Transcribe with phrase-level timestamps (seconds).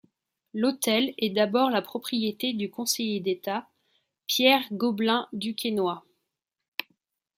[0.55, 3.69] L'hôtel est d'abord la propriété du conseiller d'État
[4.25, 5.99] Pierre Gobelin du Quesnoy.